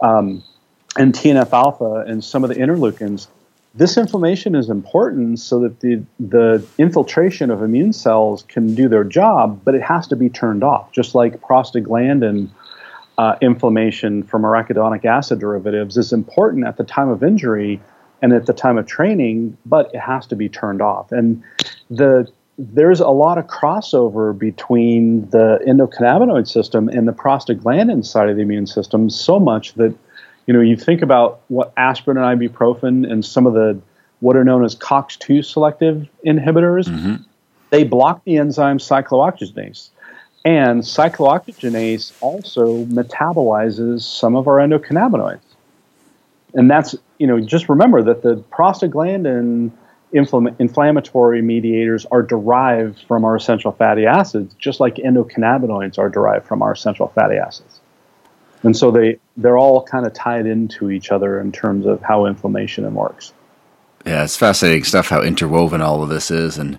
[0.00, 0.42] um,
[0.96, 3.28] and TNF alpha and some of the interleukins
[3.76, 9.04] this inflammation is important so that the, the infiltration of immune cells can do their
[9.04, 12.50] job, but it has to be turned off, just like prostaglandin
[13.18, 17.80] uh, inflammation from arachidonic acid derivatives is important at the time of injury
[18.22, 21.12] and at the time of training, but it has to be turned off.
[21.12, 21.42] And
[21.90, 28.34] the there's a lot of crossover between the endocannabinoid system and the prostaglandin side of
[28.34, 29.94] the immune system, so much that
[30.48, 33.78] you know, you think about what aspirin and ibuprofen and some of the
[34.20, 37.16] what are known as COX2 selective inhibitors, mm-hmm.
[37.70, 39.90] they block the enzyme cyclooxygenase.
[40.46, 45.40] And cyclooxygenase also metabolizes some of our endocannabinoids.
[46.54, 49.70] And that's, you know, just remember that the prostaglandin
[50.14, 56.46] infl- inflammatory mediators are derived from our essential fatty acids, just like endocannabinoids are derived
[56.46, 57.80] from our essential fatty acids
[58.62, 62.26] and so they they're all kind of tied into each other in terms of how
[62.26, 63.32] inflammation works.
[64.06, 66.78] Yeah, it's fascinating stuff how interwoven all of this is, and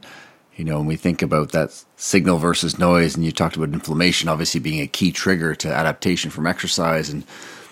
[0.56, 4.30] you know when we think about that signal versus noise, and you talked about inflammation
[4.30, 7.24] obviously being a key trigger to adaptation from exercise, and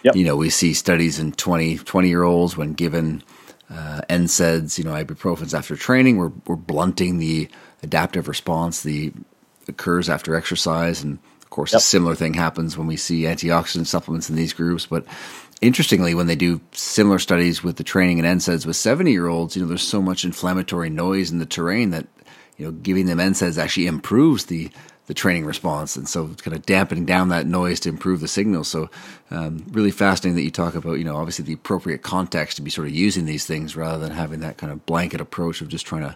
[0.04, 0.16] yep.
[0.16, 3.24] you know we see studies in 20, 20 year olds when given
[3.70, 7.50] uh, NSAIDs, you know ibuprofens after training, we're we're blunting the
[7.84, 9.14] adaptive response that
[9.68, 11.80] occurs after exercise and of course, yep.
[11.80, 14.86] a similar thing happens when we see antioxidant supplements in these groups.
[14.86, 15.06] But
[15.62, 19.56] interestingly, when they do similar studies with the training and NSAIDs with 70 year olds,
[19.56, 22.06] you know, there's so much inflammatory noise in the terrain that,
[22.58, 24.70] you know, giving them NSAIDs actually improves the,
[25.08, 25.96] the training response.
[25.96, 28.64] And so it's kind of dampening down that noise to improve the signal.
[28.64, 28.90] So,
[29.32, 32.70] um, really fascinating that you talk about, you know, obviously the appropriate context to be
[32.70, 35.86] sort of using these things rather than having that kind of blanket approach of just
[35.86, 36.16] trying to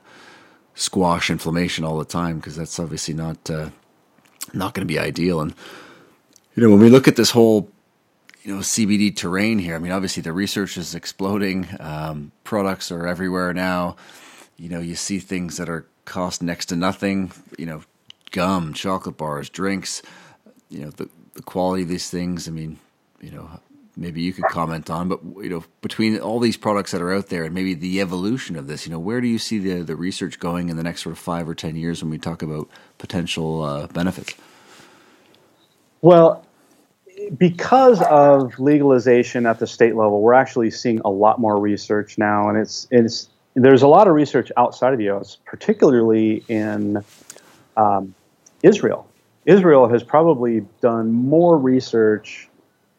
[0.75, 3.69] squash inflammation all the time because that's obviously not uh,
[4.53, 5.41] not going to be ideal.
[5.41, 5.53] And
[6.55, 7.69] you know, when we look at this whole
[8.43, 11.67] you know CBD terrain here, I mean, obviously the research is exploding.
[11.79, 13.95] Um, products are everywhere now.
[14.57, 17.81] you know, you see things that are cost next to nothing, you know,
[18.31, 20.01] gum, chocolate bars, drinks,
[20.69, 22.47] you know, the, the quality of these things.
[22.47, 22.79] I mean,
[23.21, 23.49] you know,
[23.95, 27.27] maybe you could comment on, but you know, between all these products that are out
[27.27, 29.95] there and maybe the evolution of this, you know, where do you see the the
[29.95, 32.69] research going in the next sort of five or ten years when we talk about
[32.97, 34.33] potential uh, benefits?
[36.01, 36.45] Well,
[37.37, 42.49] because of legalization at the state level, we're actually seeing a lot more research now,
[42.49, 47.03] and it's it's there's a lot of research outside of the U.S., particularly in
[47.75, 48.15] um,
[48.63, 49.07] Israel.
[49.45, 52.47] Israel has probably done more research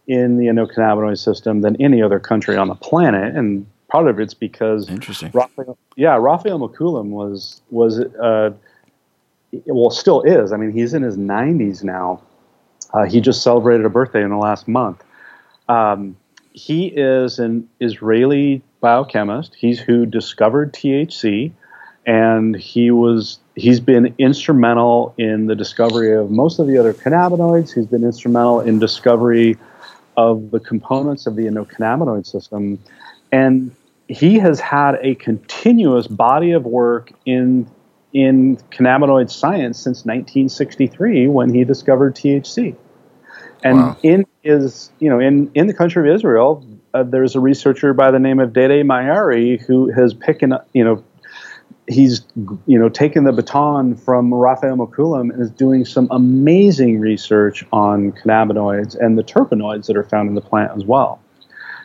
[0.07, 4.35] in the endocannabinoid system than any other country on the planet, and part of it's
[4.35, 5.31] because interesting.
[5.33, 8.51] Raphael, yeah, Raphael Mechoulam was was uh,
[9.67, 10.53] well, still is.
[10.53, 12.23] I mean, he's in his 90s now.
[12.93, 15.03] Uh, he just celebrated a birthday in the last month.
[15.69, 16.17] Um,
[16.53, 19.55] he is an Israeli biochemist.
[19.55, 21.53] He's who discovered THC,
[22.07, 27.75] and he was he's been instrumental in the discovery of most of the other cannabinoids.
[27.75, 29.57] He's been instrumental in discovery
[30.17, 32.79] of the components of the endocannabinoid system,
[33.31, 33.75] and
[34.09, 37.69] he has had a continuous body of work in
[38.13, 42.77] in cannabinoid science since 1963 when he discovered THC.
[43.65, 43.97] And wow.
[44.03, 48.11] in his, you know, in, in the country of Israel, uh, there's a researcher by
[48.11, 51.03] the name of Dedi Meiri who has picking up, you know,
[51.89, 52.23] he's,
[52.67, 58.13] you know, taken the baton from Raphael Mechoulam and is doing some amazing research on
[58.13, 61.21] cannabinoids and the terpenoids that are found in the plant as well.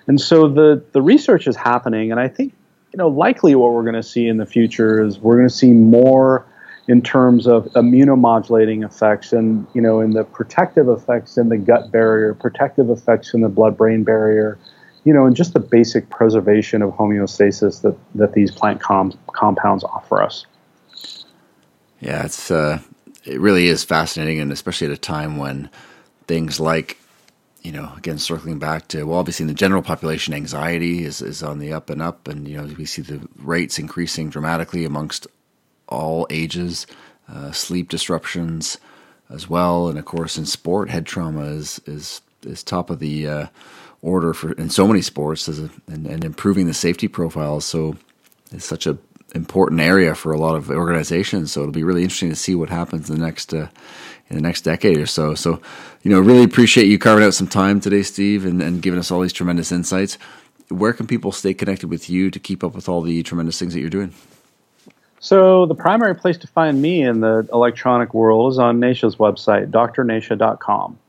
[0.07, 2.53] And so the, the research is happening, and I think,
[2.93, 5.55] you know, likely what we're going to see in the future is we're going to
[5.55, 6.45] see more–
[6.87, 11.91] in terms of immunomodulating effects and you know in the protective effects in the gut
[11.91, 14.57] barrier protective effects in the blood brain barrier
[15.08, 19.84] you know and just the basic preservation of homeostasis that that these plant com- compounds
[19.86, 20.45] offer us
[22.01, 22.80] yeah it's uh,
[23.24, 25.70] it really is fascinating and especially at a time when
[26.28, 26.97] things like
[27.64, 31.43] you know, again, circling back to, well, obviously in the general population, anxiety is, is
[31.43, 32.26] on the up and up.
[32.30, 35.28] And, you know, we see the rates increasing dramatically amongst
[35.89, 36.88] all ages,
[37.28, 38.78] uh, sleep disruptions
[39.30, 43.28] as well, and of course in sport, head trauma is is is top of the
[43.28, 43.47] uh,
[44.01, 47.61] order for in so many sports, a, and, and improving the safety profile.
[47.61, 47.95] So
[48.51, 48.97] it's such a
[49.35, 51.51] important area for a lot of organizations.
[51.51, 53.67] So it'll be really interesting to see what happens in the next uh,
[54.29, 55.35] in the next decade or so.
[55.35, 55.61] So,
[56.03, 59.09] you know, really appreciate you carving out some time today, Steve, and, and giving us
[59.09, 60.17] all these tremendous insights.
[60.69, 63.73] Where can people stay connected with you to keep up with all the tremendous things
[63.73, 64.13] that you're doing?
[65.19, 69.71] So the primary place to find me in the electronic world is on Nasha's website,
[69.71, 70.99] drnasha.com.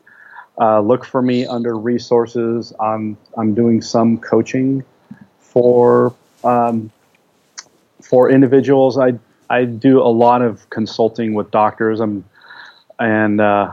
[0.60, 2.72] Uh, look for me under resources.
[2.80, 4.84] I'm I'm doing some coaching
[5.38, 6.90] for um,
[8.02, 8.98] for individuals.
[8.98, 9.12] I
[9.50, 12.00] I do a lot of consulting with doctors.
[12.00, 12.24] I'm
[12.98, 13.72] and uh,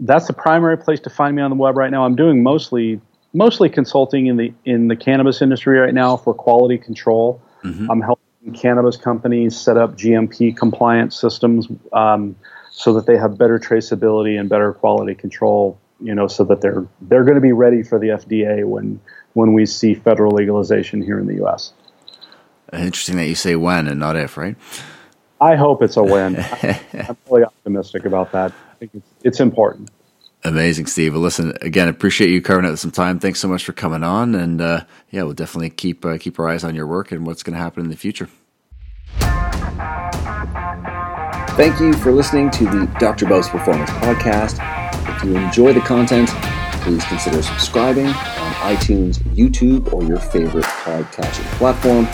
[0.00, 2.04] that's the primary place to find me on the web right now.
[2.04, 3.00] I'm doing mostly
[3.34, 7.42] mostly consulting in the in the cannabis industry right now for quality control.
[7.62, 7.90] Mm-hmm.
[7.90, 12.36] I'm helping cannabis companies set up GMP compliance systems um,
[12.76, 15.78] so that they have better traceability and better quality control.
[16.00, 19.00] You know, so that they're they're going to be ready for the FDA when
[19.32, 21.72] when we see federal legalization here in the U.S.
[22.72, 24.56] Interesting that you say when and not if, right?
[25.40, 26.36] I hope it's a win.
[26.62, 28.52] I'm really optimistic about that.
[28.72, 29.90] I think it's, it's important.
[30.42, 31.12] Amazing, Steve.
[31.12, 33.18] Well, listen, again, appreciate you carving out some time.
[33.18, 36.48] Thanks so much for coming on, and uh, yeah, we'll definitely keep uh, keep our
[36.48, 38.28] eyes on your work and what's going to happen in the future.
[41.56, 43.26] Thank you for listening to the Dr.
[43.26, 44.58] Bubbs Performance Podcast.
[45.16, 46.28] If you enjoy the content,
[46.82, 52.08] please consider subscribing on iTunes, YouTube, or your favorite podcasting platform.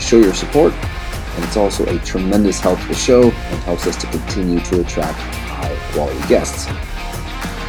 [0.00, 3.94] Show your support, and it's also a tremendous help to the show and helps us
[3.94, 6.66] to continue to attract high quality guests.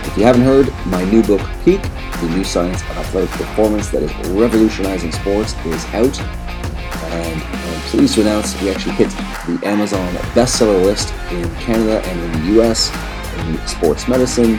[0.10, 4.02] If you haven't heard, my new book, Peak, The New Science of Athletic Performance That
[4.02, 6.20] is Revolutionizing Sports, is out.
[6.20, 9.14] And I'm pleased to announce we actually hit
[9.48, 12.92] the Amazon bestseller list in Canada and in the US
[13.40, 14.58] in sports medicine,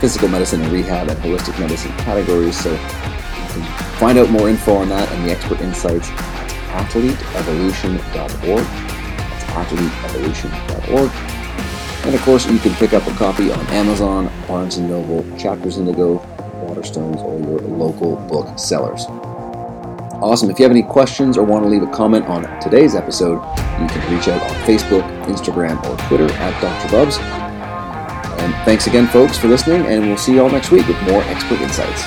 [0.00, 2.58] physical medicine and rehab, and holistic medicine categories.
[2.58, 3.62] So you can
[3.98, 6.50] find out more info on that and the expert insights at
[6.86, 8.64] athleteevolution.org.
[8.64, 11.10] That's athleteevolution.org.
[12.06, 15.76] And of course, you can pick up a copy on Amazon, Barnes & Noble, Chapters
[15.76, 16.18] Indigo,
[16.64, 19.04] Waterstones, or your local book sellers.
[20.22, 20.50] Awesome.
[20.50, 23.40] If you have any questions or want to leave a comment on today's episode,
[23.80, 26.92] you can reach out on Facebook, Instagram, or Twitter at Dr.
[26.92, 27.16] Bubbs.
[28.44, 31.22] And thanks again, folks, for listening, and we'll see you all next week with more
[31.24, 32.04] expert insights.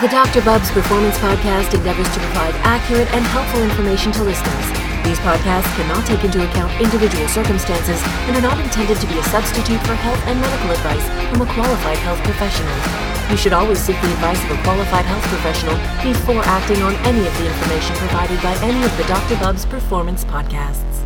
[0.00, 0.42] The Dr.
[0.42, 4.66] Bubbs Performance Podcast endeavors to provide accurate and helpful information to listeners.
[5.02, 9.24] These podcasts cannot take into account individual circumstances and are not intended to be a
[9.24, 13.15] substitute for health and medical advice from a qualified health professional.
[13.30, 17.26] You should always seek the advice of a qualified health professional before acting on any
[17.26, 19.34] of the information provided by any of the Dr.
[19.40, 21.05] Bubbs Performance podcasts.